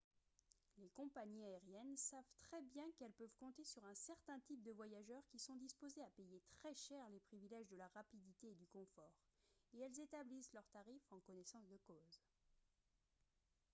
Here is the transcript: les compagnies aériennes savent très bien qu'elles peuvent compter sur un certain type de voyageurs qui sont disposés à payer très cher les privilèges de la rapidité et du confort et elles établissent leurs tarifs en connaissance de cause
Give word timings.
les 0.79 0.89
compagnies 0.89 1.43
aériennes 1.43 1.95
savent 1.95 2.31
très 2.39 2.59
bien 2.63 2.85
qu'elles 2.97 3.11
peuvent 3.13 3.35
compter 3.37 3.63
sur 3.63 3.85
un 3.85 3.93
certain 3.93 4.39
type 4.39 4.63
de 4.63 4.71
voyageurs 4.71 5.21
qui 5.29 5.37
sont 5.37 5.55
disposés 5.57 6.01
à 6.01 6.09
payer 6.17 6.41
très 6.49 6.73
cher 6.73 7.07
les 7.11 7.19
privilèges 7.19 7.67
de 7.69 7.75
la 7.75 7.87
rapidité 7.89 8.47
et 8.49 8.55
du 8.55 8.65
confort 8.65 9.13
et 9.75 9.79
elles 9.81 9.99
établissent 9.99 10.53
leurs 10.53 10.67
tarifs 10.69 11.11
en 11.11 11.19
connaissance 11.19 11.67
de 11.67 11.77
cause 11.85 12.19